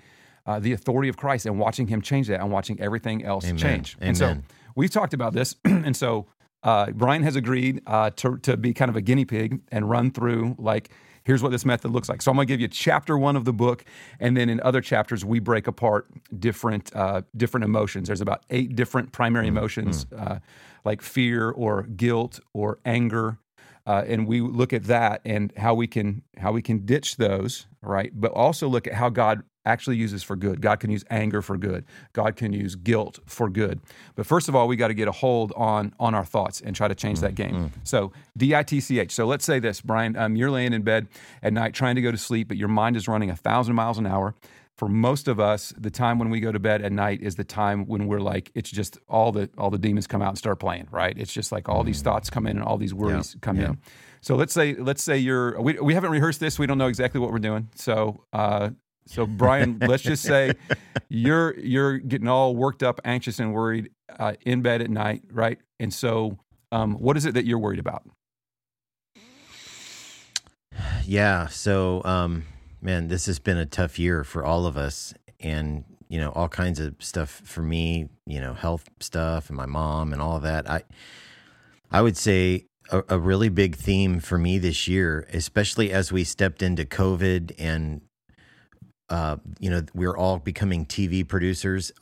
[0.47, 3.59] uh, the authority of Christ and watching Him change that and watching everything else Amen.
[3.59, 3.97] change.
[4.01, 4.37] And so
[4.75, 5.57] we've talked about this.
[5.65, 6.27] and so
[6.63, 10.11] uh, Brian has agreed uh, to, to be kind of a guinea pig and run
[10.11, 10.91] through like,
[11.25, 12.23] here's what this method looks like.
[12.23, 13.85] So I'm going to give you chapter one of the book,
[14.21, 16.07] and then in other chapters we break apart
[16.39, 18.09] different uh, different emotions.
[18.09, 20.39] There's about eight different primary emotions, uh,
[20.85, 23.39] like fear or guilt or anger.
[23.87, 27.67] Uh, and we look at that and how we can how we can ditch those,
[27.83, 28.13] right?
[28.15, 30.61] But also look at how God actually uses for good.
[30.61, 31.85] God can use anger for good.
[32.13, 33.81] God can use guilt for good.
[34.15, 36.77] But first of all, we got to get a hold on on our thoughts and
[36.77, 37.73] try to change that game.
[37.83, 39.13] So D I T C H.
[39.13, 40.17] So let's say this, Brian.
[40.17, 41.09] Um, you're laying in bed
[41.43, 43.99] at night trying to go to sleep, but your mind is running a thousand miles
[43.99, 44.35] an hour.
[44.77, 47.45] For most of us, the time when we go to bed at night is the
[47.45, 50.59] time when we're like, it's just all the all the demons come out and start
[50.59, 51.17] playing, right?
[51.17, 53.69] It's just like all these thoughts come in and all these worries come yeah.
[53.69, 53.79] in.
[54.21, 56.59] So let's say let's say you're we, we haven't rehearsed this.
[56.59, 57.69] We don't know exactly what we're doing.
[57.77, 58.71] So uh,
[59.07, 60.53] so Brian, let's just say
[61.09, 65.59] you're you're getting all worked up, anxious, and worried uh, in bed at night, right?
[65.79, 66.39] And so,
[66.73, 68.03] um, what is it that you're worried about?
[71.05, 71.49] Yeah.
[71.49, 72.45] So, um,
[72.81, 76.49] man, this has been a tough year for all of us, and you know, all
[76.49, 78.09] kinds of stuff for me.
[78.27, 80.69] You know, health stuff and my mom and all that.
[80.69, 80.83] I,
[81.91, 86.25] I would say a, a really big theme for me this year, especially as we
[86.25, 88.01] stepped into COVID and.
[89.15, 91.93] Uh, you know, we're all becoming TV producers,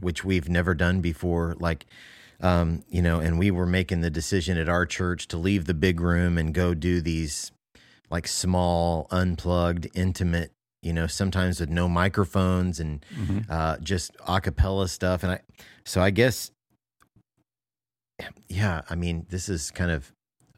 [0.00, 1.54] which we've never done before.
[1.58, 1.84] Like,
[2.40, 5.74] um, you know, and we were making the decision at our church to leave the
[5.74, 7.52] big room and go do these
[8.10, 10.50] like small, unplugged, intimate.
[10.82, 13.04] You know, sometimes with no microphones and
[13.50, 15.22] uh, just acapella stuff.
[15.24, 15.40] And I,
[15.84, 16.50] so I guess,
[18.48, 20.12] yeah, I mean, this is kind of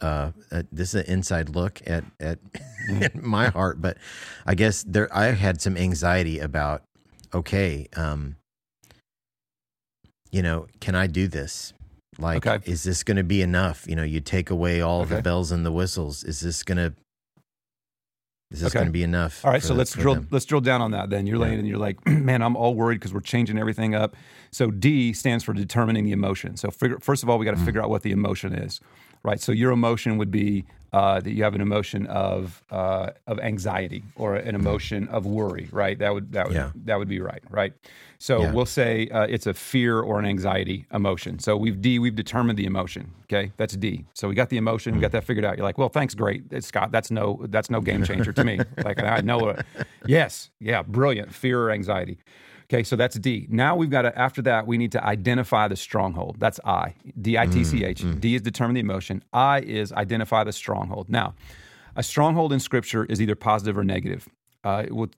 [0.04, 2.38] uh, uh, this is an inside look at at
[3.14, 3.96] my heart, but
[4.46, 6.82] I guess there I had some anxiety about
[7.32, 8.36] okay, um,
[10.30, 11.72] you know, can I do this?
[12.18, 12.58] Like, Okay.
[12.70, 13.86] is this going to be enough?
[13.88, 15.16] You know, you take away all Okay.
[15.16, 16.22] the bells and the whistles.
[16.22, 16.94] Is this going to
[18.50, 18.78] is this Okay.
[18.80, 19.44] going to be enough?
[19.44, 20.28] All right, so the- let's drill them?
[20.30, 21.10] let's drill down on that.
[21.10, 24.14] Then you're laying and you're like, man, I'm all worried because we're changing everything up.
[24.52, 26.56] So D stands for determining the emotion.
[26.56, 27.58] So figure, first of all, we got Mm.
[27.60, 28.80] to figure out what the emotion is,
[29.24, 29.40] right?
[29.40, 34.04] So your emotion would be uh, that you have an emotion of uh, of anxiety
[34.14, 35.98] or an emotion of worry, right?
[35.98, 36.70] That would that would Yeah.
[36.84, 37.72] that would be right, right?
[38.18, 38.52] So Yeah.
[38.52, 41.40] we'll say uh, it's a fear or an anxiety emotion.
[41.40, 43.10] So we've D, we've determined the emotion.
[43.24, 44.04] Okay, that's D.
[44.14, 45.56] So we got the emotion, we got that figured out.
[45.56, 46.92] You're like, well, thanks, great, It's Scott.
[46.92, 48.60] That's no, that's no game changer to me.
[48.84, 49.66] like I know, it.
[50.06, 51.34] yes, yeah, brilliant.
[51.34, 52.18] Fear or anxiety.
[52.64, 53.46] Okay, so that's D.
[53.50, 54.18] Now we've got to.
[54.18, 56.36] After that, we need to identify the stronghold.
[56.38, 56.94] That's I.
[57.20, 58.04] D I T C H.
[58.20, 59.22] D is determine the emotion.
[59.32, 61.08] I is identify the stronghold.
[61.08, 61.34] Now,
[61.96, 64.28] a stronghold in Scripture is either positive or negative.
[64.64, 65.10] Uh, it will,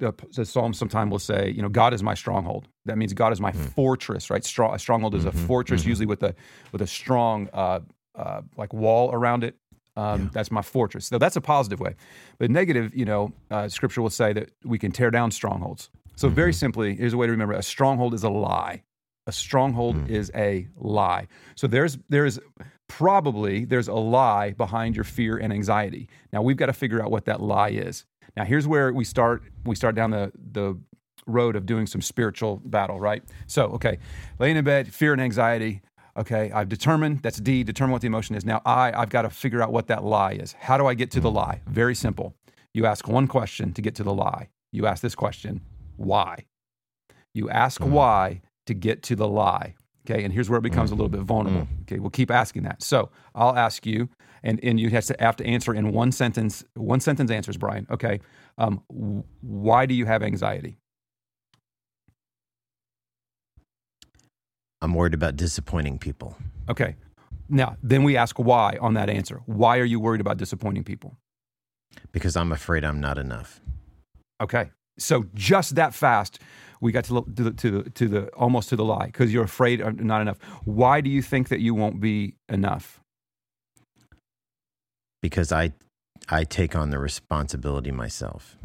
[0.00, 2.68] uh, the Psalm sometime will say, you know, God is my stronghold.
[2.84, 4.44] That means God is my fortress, right?
[4.44, 6.36] Strong, a stronghold is a fortress, usually with a
[6.70, 7.80] with a strong uh,
[8.14, 9.56] uh, like wall around it.
[9.96, 11.06] Um, That's my fortress.
[11.06, 11.96] So that's a positive way.
[12.38, 15.90] But negative, you know, uh, Scripture will say that we can tear down strongholds.
[16.16, 16.56] So very mm-hmm.
[16.56, 18.82] simply, here's a way to remember: a stronghold is a lie.
[19.26, 20.08] A stronghold mm.
[20.08, 21.28] is a lie.
[21.54, 22.40] So there's there's
[22.88, 26.08] probably there's a lie behind your fear and anxiety.
[26.32, 28.04] Now we've got to figure out what that lie is.
[28.36, 30.78] Now here's where we start we start down the the
[31.26, 33.22] road of doing some spiritual battle, right?
[33.46, 33.98] So, okay,
[34.40, 35.82] laying in bed, fear and anxiety.
[36.16, 38.44] Okay, I've determined that's D, determine what the emotion is.
[38.44, 40.52] Now I I've got to figure out what that lie is.
[40.54, 41.34] How do I get to the mm.
[41.34, 41.60] lie?
[41.66, 42.34] Very simple.
[42.74, 44.48] You ask one question to get to the lie.
[44.72, 45.60] You ask this question,
[45.96, 46.46] why?
[47.34, 47.88] You ask mm.
[47.88, 49.74] why to get to the lie.
[50.04, 50.98] Okay, and here's where it becomes a mm.
[50.98, 51.66] little bit vulnerable.
[51.66, 51.82] Mm.
[51.82, 52.82] Okay, we'll keep asking that.
[52.82, 54.08] So I'll ask you,
[54.42, 57.86] and, and you have to have to answer in one sentence, one sentence answers, Brian.
[57.90, 58.20] Okay,
[58.58, 58.82] um,
[59.40, 60.78] why do you have anxiety?
[64.80, 66.36] I'm worried about disappointing people
[66.68, 66.96] Okay,
[67.48, 69.42] now then we ask why on that answer.
[69.46, 71.16] Why are you worried about disappointing people?
[72.12, 73.60] because I'm afraid I'm not enough.
[74.42, 76.38] Okay, so just that fast,
[76.80, 79.32] we got to the, to the, to the, to the almost to the lie because
[79.32, 80.38] you're afraid of not enough.
[80.64, 83.02] Why do you think that you won't be enough?
[85.22, 85.72] because I
[86.28, 88.58] I take on the responsibility myself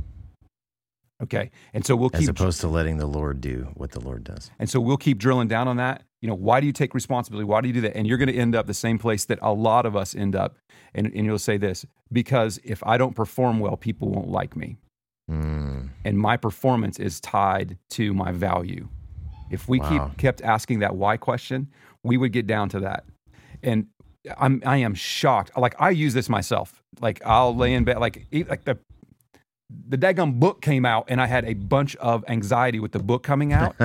[1.23, 4.23] Okay, and so we'll keep as opposed to letting the Lord do what the Lord
[4.23, 4.51] does.
[4.59, 6.03] And so we'll keep drilling down on that.
[6.21, 7.43] You know, why do you take responsibility?
[7.43, 7.97] Why do you do that?
[7.97, 10.35] And you're going to end up the same place that a lot of us end
[10.35, 10.57] up.
[10.93, 14.77] And, and you'll say this because if I don't perform well, people won't like me.
[15.29, 18.87] Mm, And my performance is tied to my value.
[19.51, 20.09] If we Wow.
[20.09, 21.67] keep kept asking that why question,
[22.03, 23.03] we would get down to that.
[23.63, 23.87] And
[24.37, 25.51] I'm I am shocked.
[25.57, 26.81] Like I use this myself.
[26.99, 28.77] Like I'll lay in bed, like like the
[29.69, 33.23] the daggum book came out, and I had a bunch of anxiety with the book
[33.23, 33.75] coming out.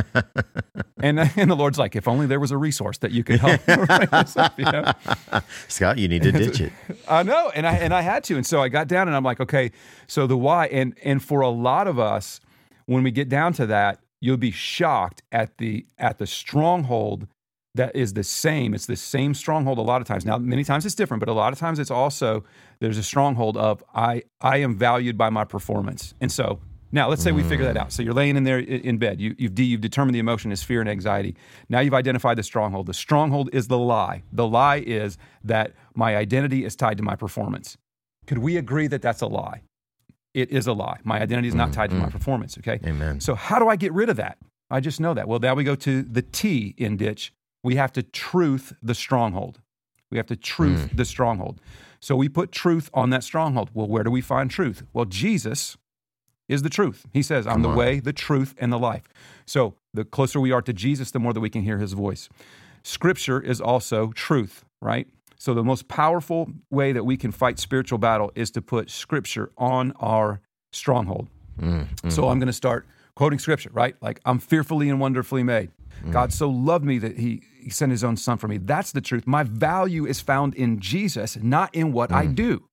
[1.03, 3.61] and and the Lord's like, if only there was a resource that you could help.
[4.37, 4.93] up, you know?
[5.69, 6.73] Scott, you need to ditch it.
[7.09, 9.25] I know, and I and I had to, and so I got down, and I'm
[9.25, 9.73] like, okay,
[10.07, 12.41] so the why, and and for a lot of us,
[12.87, 17.27] when we get down to that, you'll be shocked at the at the stronghold
[17.75, 18.75] that is the same.
[18.75, 20.27] It's the same stronghold a lot of times.
[20.27, 22.45] Now, many times it's different, but a lot of times it's also
[22.83, 26.61] there's a stronghold of I I am valued by my performance, and so.
[26.95, 27.91] Now, let's say we figure that out.
[27.91, 29.19] So you're laying in there in bed.
[29.19, 31.35] You, you've, de- you've determined the emotion is fear and anxiety.
[31.71, 32.85] Now you've identified the stronghold.
[32.85, 34.25] The stronghold is the lie.
[34.31, 37.79] The lie is that my identity is tied to my performance.
[38.27, 39.63] Could we agree that that's a lie?
[40.35, 40.99] It is a lie.
[41.03, 42.19] My identity is not tied to my mm-hmm.
[42.19, 42.59] performance.
[42.59, 42.79] Okay.
[42.85, 43.21] Amen.
[43.21, 44.37] So how do I get rid of that?
[44.71, 45.27] I just know that.
[45.27, 47.33] Well, now we go to the T in ditch.
[47.65, 49.63] We have to truth the stronghold.
[50.11, 50.97] We have to truth mm.
[50.99, 51.59] the stronghold.
[52.03, 53.71] So we put truth on that stronghold.
[53.73, 54.83] Well, where do we find truth?
[54.93, 55.77] Well, Jesus
[56.49, 57.07] is the truth.
[57.13, 57.77] He says, I'm Come the on.
[57.77, 59.05] way, the truth, and the life.
[59.47, 62.29] So the closer we are to Jesus, the more that we can hear his voice.
[62.83, 65.07] Scripture is also truth, right?
[65.39, 69.53] So the most powerful way that we can fight spiritual battle is to put scripture
[69.57, 70.41] on our
[70.73, 71.29] stronghold.
[71.61, 72.31] Mm, so mm.
[72.31, 73.95] I'm going to start quoting scripture, right?
[74.01, 75.71] Like, I'm fearfully and wonderfully made.
[76.05, 76.13] Mm.
[76.13, 78.59] God so loved me that he, he sent his own son for me.
[78.59, 79.27] That's the truth.
[79.27, 82.35] My value is found in Jesus, not in what I mm.
[82.35, 82.69] do.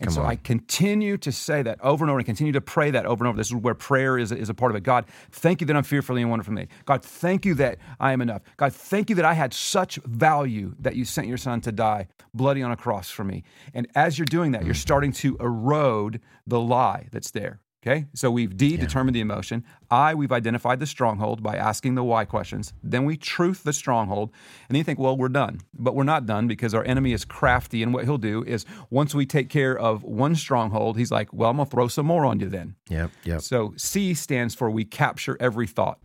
[0.00, 0.26] And Come so on.
[0.26, 3.28] I continue to say that over and over and continue to pray that over and
[3.28, 3.36] over.
[3.36, 4.82] This is where prayer is, is a part of it.
[4.82, 6.68] God, thank you that I'm fearfully and wonderfully made.
[6.84, 8.42] God, thank you that I am enough.
[8.56, 12.08] God, thank you that I had such value that you sent your son to die
[12.34, 13.44] bloody on a cross for me.
[13.72, 14.78] And as you're doing that, you're mm.
[14.78, 17.60] starting to erode the lie that's there.
[17.86, 19.62] Okay, so we've D, determined the emotion.
[19.90, 22.72] I, we've identified the stronghold by asking the why questions.
[22.82, 24.30] Then we truth the stronghold.
[24.68, 25.60] And then you think, well, we're done.
[25.78, 27.82] But we're not done because our enemy is crafty.
[27.82, 31.50] And what he'll do is once we take care of one stronghold, he's like, well,
[31.50, 32.74] I'm going to throw some more on you then.
[32.88, 33.10] Yep.
[33.24, 33.42] Yep.
[33.42, 35.98] So C stands for we capture every thought.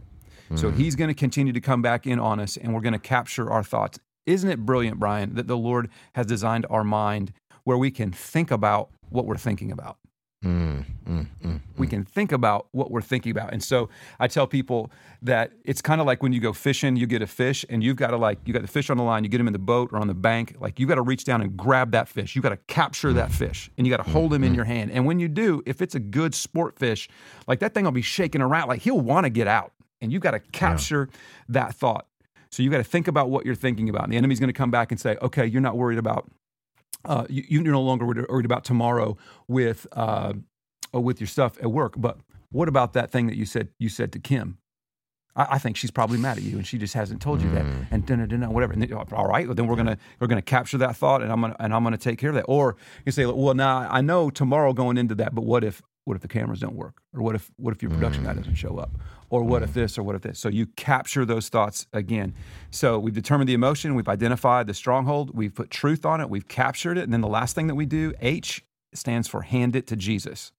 [0.55, 0.77] So mm-hmm.
[0.77, 3.49] he's going to continue to come back in on us and we're going to capture
[3.49, 3.99] our thoughts.
[4.25, 7.31] Isn't it brilliant, Brian, that the Lord has designed our mind
[7.63, 9.97] where we can think about what we're thinking about?
[10.43, 11.59] Mm, mm, mm.
[11.77, 13.51] we can think about what we're thinking about.
[13.51, 13.89] And so
[14.21, 14.89] I tell people
[15.21, 17.97] that it's kind of like when you go fishing, you get a fish and you've
[17.97, 19.59] got to like, you got the fish on the line, you get him in the
[19.59, 20.55] boat or on the bank.
[20.57, 22.37] Like you got to reach down and grab that fish.
[22.37, 24.91] You got to capture that fish and you got to hold him in your hand.
[24.91, 27.09] And when you do, if it's a good sport fish,
[27.45, 29.73] like that thing will be shaking around, like he'll want to get out.
[29.99, 31.09] And you got to capture
[31.49, 32.07] that thought.
[32.49, 34.05] So you got to think about what you're thinking about.
[34.05, 36.31] And the enemy's going to come back and say, okay, you're not worried about
[37.05, 40.33] uh, you, you're no longer worried, about tomorrow with uh,
[40.93, 41.93] with your stuff at work.
[41.97, 42.17] But
[42.51, 44.57] what about that thing that you said you said to Kim?
[45.35, 47.65] I, I think she's probably mad at you, and she just hasn't told you that.
[47.91, 48.73] And dun, dun, dun, whatever.
[48.73, 51.41] And then, all right, well, then we're gonna we're gonna capture that thought, and I'm
[51.41, 52.45] gonna and I'm gonna take care of that.
[52.47, 56.15] Or you say, well, now I know tomorrow going into that, but what if what
[56.15, 58.77] if the cameras don't work, or what if what if your production guy doesn't show
[58.77, 58.91] up,
[59.29, 60.39] or what if this, or what if this?
[60.39, 62.33] So you capture those thoughts again.
[62.71, 66.47] So we've determined the emotion, we've identified the stronghold, we've put truth on it, we've
[66.47, 68.63] captured it, and then the last thing that we do, H
[68.93, 70.51] stands for hand it to Jesus.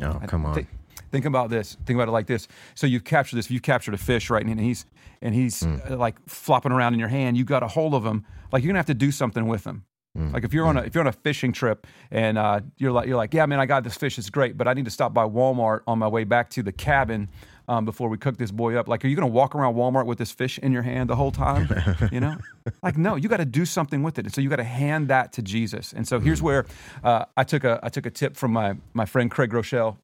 [0.00, 0.54] Oh, come on.
[0.54, 0.68] Think,
[1.10, 1.76] think about this.
[1.86, 2.46] Think about it like this.
[2.74, 3.50] So you've captured this.
[3.50, 4.44] You've captured a fish, right?
[4.44, 4.86] And he's
[5.22, 5.76] and he's Hmm.
[5.88, 7.36] uh, like flopping around in your hand.
[7.36, 8.24] You got a hold of him.
[8.52, 9.84] Like you're gonna have to do something with him.
[10.16, 10.30] Hmm.
[10.32, 13.08] Like if you're on a if you're on a fishing trip and uh, you're like
[13.08, 15.12] you're like yeah man I got this fish it's great but I need to stop
[15.12, 17.28] by Walmart on my way back to the cabin
[17.68, 18.88] um, before we cook this boy up.
[18.88, 21.32] Like are you gonna walk around Walmart with this fish in your hand the whole
[21.32, 21.68] time?
[22.10, 22.36] You know?
[22.82, 24.24] Like no you got to do something with it.
[24.24, 25.92] And so you got to hand that to Jesus.
[25.92, 26.64] And so here's where
[27.02, 29.98] uh, I took a I took a tip from my my friend Craig Groeschel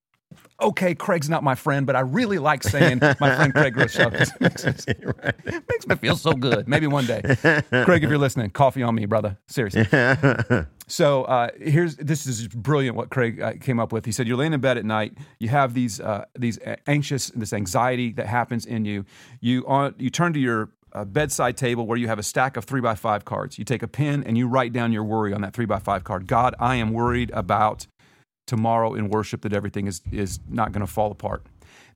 [0.61, 4.11] okay, Craig's not my friend, but I really like saying my friend Craig Groeschel.
[5.51, 6.69] It makes, me feel so good.
[6.69, 7.23] Maybe one day.
[7.23, 9.39] Craig, if you're listening, coffee on me, brother.
[9.47, 9.87] Seriously.
[10.91, 14.05] So uh, here's this is brilliant what Craig uh, came up with.
[14.05, 17.53] He said you're laying in bed at night, you have these uh, these anxious this
[17.53, 19.05] anxiety that happens in you.
[19.41, 22.65] You on you turn to your uh, bedside table where you have a stack of
[22.65, 23.57] three by five cards.
[23.57, 26.03] You take a pen and you write down your worry on that three by five
[26.03, 26.27] card.
[26.27, 27.87] God, I am worried about
[28.51, 31.47] tomorrow in worship that everything is is not going to fall apart.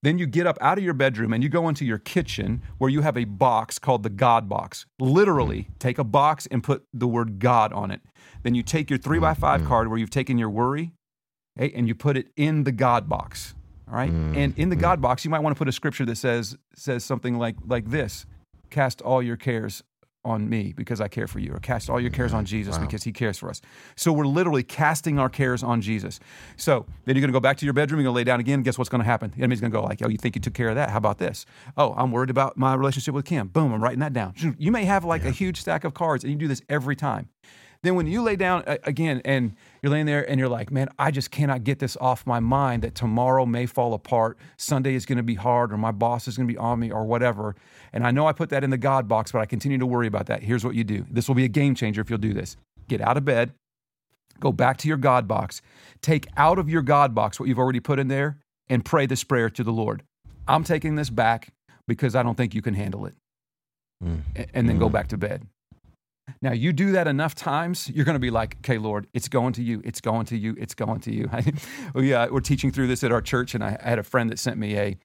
[0.02, 2.90] Then you get up out of your bedroom and you go into your kitchen where
[2.90, 4.86] you have a box called the God box.
[5.00, 8.00] Literally, take a box and put the word God on it.
[8.44, 9.68] Then you take your three by five mm-hmm.
[9.68, 10.92] card where you've taken your worry
[11.58, 13.54] okay, and you put it in the God box.
[13.88, 14.10] All right.
[14.10, 14.80] And in the mm-hmm.
[14.80, 17.90] God box, you might want to put a scripture that says says something like like
[17.90, 18.26] this:
[18.70, 19.82] Cast all your cares
[20.24, 23.04] on me because I care for you, or cast all your cares on Jesus because
[23.04, 23.60] he cares for us.
[23.96, 26.20] So we're literally casting our cares on Jesus.
[26.56, 28.40] So then you're going to go back to your bedroom, you're going to lay down
[28.40, 28.62] again.
[28.62, 29.30] Guess what's going to happen?
[29.30, 30.90] The enemy's going to go like, "Oh, you think you took care of that?
[30.90, 31.46] How about this?
[31.76, 33.48] Oh, I'm worried about my relationship with Kim.
[33.48, 34.34] Boom, I'm writing that down.
[34.58, 37.28] You may have like a huge stack of cards, and you do this every time.
[37.84, 41.10] Then when you lay down again and you're laying there and you're like, man, I
[41.10, 44.38] just cannot get this off my mind that tomorrow may fall apart.
[44.56, 46.90] Sunday is going to be hard or my boss is going to be on me
[46.90, 47.54] or whatever.
[47.92, 50.06] And I know I put that in the God box, but I continue to worry
[50.06, 50.42] about that.
[50.42, 51.04] Here's what you do.
[51.10, 52.56] This will be a game changer if you'll do this.
[52.88, 53.52] Get out of bed,
[54.40, 55.60] go back to your God box,
[56.00, 58.38] take out of your God box what you've already put in there
[58.70, 60.02] and pray this prayer to the Lord.
[60.48, 61.52] I'm taking this back
[61.86, 63.14] because I don't think you can handle it.
[64.02, 64.22] Mm.
[64.36, 64.92] A- And then go mm.
[64.92, 65.46] back to bed.
[66.40, 69.52] Now, you do that enough times, you're going to be like, okay, Lord, it's going
[69.54, 69.82] to you.
[69.84, 70.54] It's going to you.
[70.58, 71.30] It's going to you.
[71.94, 74.30] we, uh, we're teaching through this at our church, and I, I had a friend
[74.30, 74.96] that sent me a,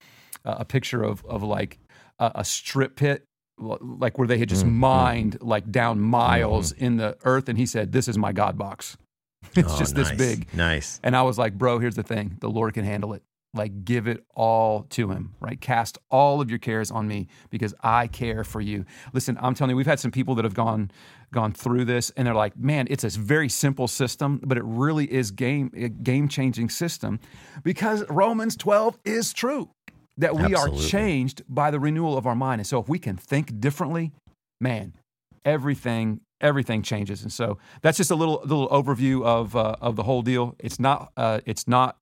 [0.45, 1.79] uh, a picture of, of like
[2.19, 3.25] a, a strip pit,
[3.57, 4.75] like where they had just mm, mm.
[4.75, 6.85] mined like down miles mm-hmm.
[6.85, 7.49] in the earth.
[7.49, 8.97] And he said, This is my God box.
[9.55, 10.53] It's Oh, just this big.
[10.53, 10.99] Nice.
[11.03, 13.23] And I was like, bro, here's the thing the Lord can handle it.
[13.53, 15.59] Like, give it all to Him, right?
[15.59, 18.85] Cast all of your cares on me because I care for you.
[19.11, 20.91] Listen, I'm telling you, we've had some people that have gone
[21.31, 25.11] gone through this and they're like, man, it's a very simple system, but it really
[25.11, 27.19] is game a game changing system
[27.63, 29.69] because Romans 12 is true
[30.17, 30.85] that we Absolutely.
[30.85, 32.59] are changed by the renewal of our mind.
[32.59, 34.11] And so if we can think differently,
[34.59, 34.93] man,
[35.45, 37.21] everything everything changes.
[37.21, 40.55] And so that's just a little little overview of uh, of the whole deal.
[40.59, 41.97] It's not uh, it's not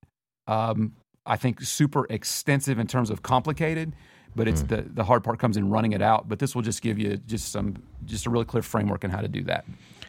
[0.46, 0.94] um,
[1.28, 3.94] I think super extensive in terms of complicated,
[4.34, 4.68] but it's hmm.
[4.68, 6.28] the the hard part comes in running it out.
[6.28, 9.20] But this will just give you just some just a really clear framework on how
[9.20, 9.64] to do that.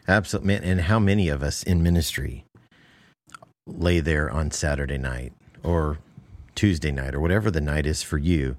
[0.08, 0.48] Absolutely.
[0.48, 2.44] Man, and how many of us in ministry
[3.66, 5.98] lay there on Saturday night or
[6.54, 8.56] Tuesday night or whatever the night is for you,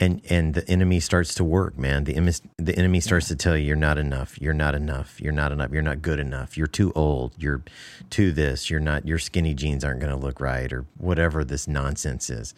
[0.00, 2.04] and and the enemy starts to work, man.
[2.04, 4.40] The emis- the enemy starts to tell you you're not enough.
[4.40, 5.20] You're not enough.
[5.20, 5.70] You're not enough.
[5.72, 6.56] You're not good enough.
[6.56, 7.32] You're too old.
[7.38, 7.62] You're
[8.10, 8.70] too this.
[8.70, 9.06] You're not.
[9.06, 12.54] Your skinny jeans aren't going to look right or whatever this nonsense is.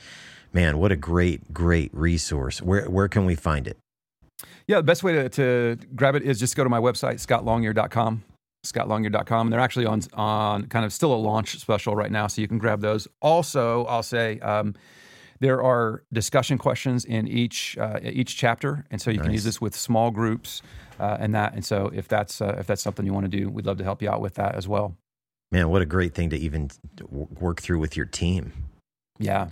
[0.52, 2.62] Man, what a great great resource.
[2.62, 3.76] Where where can we find it?
[4.66, 8.24] Yeah, the best way to, to grab it is just go to my website, scottlongyear.com,
[8.66, 9.46] scottlongyear.com.
[9.46, 12.48] And they're actually on, on kind of still a launch special right now, so you
[12.48, 13.06] can grab those.
[13.22, 14.74] Also, I'll say um,
[15.40, 19.60] there are discussion questions in each uh, each chapter, and so you can use this
[19.60, 20.62] with small groups
[20.98, 21.54] uh, and that.
[21.54, 23.84] And so if that's uh, if that's something you want to do, we'd love to
[23.84, 24.96] help you out with that as well.
[25.52, 26.70] Man, what a great thing to even
[27.08, 28.52] work through with your team
[29.18, 29.50] Yeah,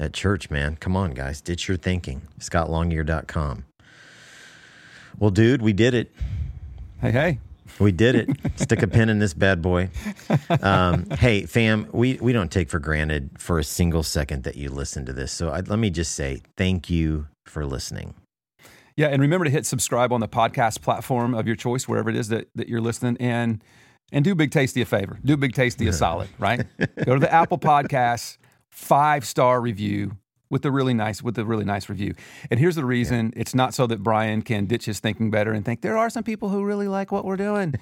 [0.00, 0.76] at church, man.
[0.76, 1.40] Come on, guys.
[1.42, 2.22] Ditch your thinking.
[2.40, 3.64] ScottLongyear.com.
[5.18, 6.10] Well, dude, we did it.
[7.00, 7.38] hey, hey,
[7.78, 8.30] We did it.
[8.56, 9.90] Stick a pin in this bad boy.
[10.62, 14.70] Um, hey, fam, we, we don't take for granted for a single second that you
[14.70, 15.32] listen to this.
[15.32, 18.14] So I, let me just say thank you for listening.
[18.96, 22.16] Yeah, and remember to hit subscribe on the podcast platform of your choice, wherever it
[22.16, 23.62] is that, that you're listening, and
[24.12, 25.18] and do Big Tasty a favor.
[25.22, 26.64] Do Big Tasty a solid, right?
[27.04, 28.38] Go to the Apple Podcasts,
[28.70, 30.16] five star review
[30.50, 32.14] with a really nice with a really nice review.
[32.50, 35.64] And here's the reason: it's not so that Brian can ditch his thinking better and
[35.64, 37.74] think there are some people who really like what we're doing.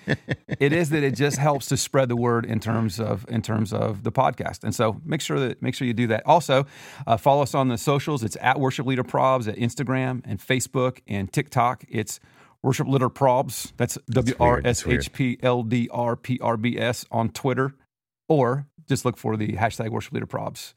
[0.58, 3.72] it is that it just helps to spread the word in terms of in terms
[3.72, 4.64] of the podcast.
[4.64, 6.24] And so make sure that make sure you do that.
[6.26, 6.66] Also,
[7.06, 8.22] uh, follow us on the socials.
[8.24, 11.84] It's at Worship Leader Probs at Instagram and Facebook and TikTok.
[11.88, 12.20] It's
[12.62, 13.72] Worship Leader Probs.
[13.76, 17.74] That's W R S H P L D R P R B S on Twitter,
[18.26, 20.72] or just look for the hashtag Worship Leader Probs.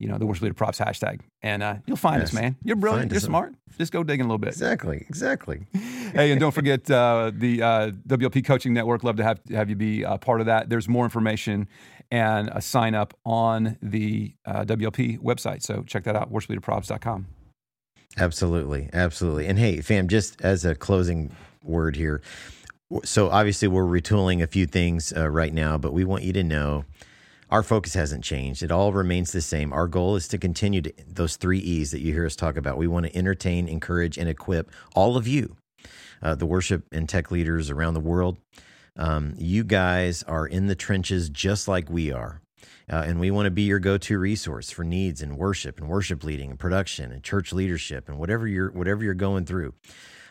[0.00, 2.56] You know the Worship Leader Probs hashtag, and uh, you'll find us, man.
[2.64, 3.02] You're brilliant.
[3.02, 3.54] Find You're smart.
[3.78, 5.04] Just go digging a little bit Exactly.
[5.08, 5.66] Exactly.
[5.72, 9.04] hey, and don't forget uh, the uh, WLP Coaching Network.
[9.04, 10.70] Love to have have you be a part of that.
[10.70, 11.68] There's more information
[12.10, 15.62] and a sign up on the uh, WLP website.
[15.62, 17.26] So check that out, worshipleaderprobs.com.
[18.16, 19.46] Absolutely, absolutely.
[19.46, 21.30] And hey, fam, just as a closing
[21.62, 22.20] word here,
[23.04, 26.42] so obviously we're retooling a few things uh, right now, but we want you to
[26.42, 26.84] know
[27.50, 28.62] our focus hasn't changed.
[28.62, 29.72] It all remains the same.
[29.72, 32.78] Our goal is to continue to those three E's that you hear us talk about.
[32.78, 35.56] We want to entertain, encourage, and equip all of you,
[36.22, 38.38] uh, the worship and tech leaders around the world.
[38.96, 42.40] Um, you guys are in the trenches just like we are.
[42.92, 46.24] Uh, and we want to be your go-to resource for needs in worship and worship
[46.24, 49.72] leading and production and church leadership and whatever you're whatever you're going through.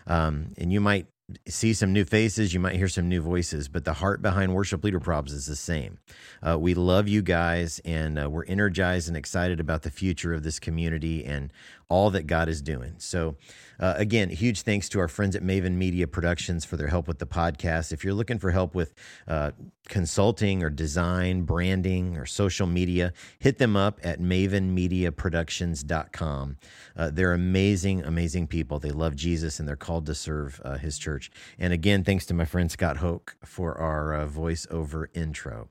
[0.06, 1.08] Um, and you might
[1.48, 4.84] see some new faces, you might hear some new voices, but the heart behind Worship
[4.84, 6.00] Leader Probs is the same.
[6.46, 10.44] Uh, we love you guys, and uh, we're energized and excited about the future of
[10.44, 11.52] this community and
[11.90, 12.94] all that God is doing.
[13.00, 13.36] So,
[13.80, 17.18] uh, again, huge thanks to our friends at Maven Media Productions for their help with
[17.18, 17.92] the podcast.
[17.92, 18.94] If you're looking for help with
[19.28, 19.54] uh,
[19.88, 26.58] consulting or design, branding, or social media, hit them up at mavenmediaproductions.com.
[26.96, 28.78] Uh, they're amazing, amazing people.
[28.78, 31.32] They love Jesus and they're called to serve uh, his church.
[31.58, 35.70] And again, thanks to my friend Scott Hoke for our uh, voiceover intro.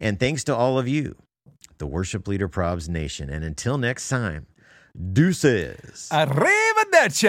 [0.00, 1.16] And thanks to all of you,
[1.76, 3.28] the Worship Leader Probs Nation.
[3.28, 4.46] And until next time,
[5.00, 6.08] Deuces.
[6.10, 7.28] Arrivederci.